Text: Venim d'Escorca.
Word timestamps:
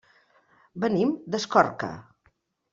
Venim 0.85 1.13
d'Escorca. 1.35 1.93